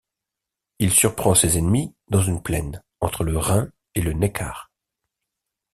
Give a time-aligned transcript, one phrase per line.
[0.79, 4.71] Il surprend ses ennemis dans une plaine entre le Rhin et le Neckar.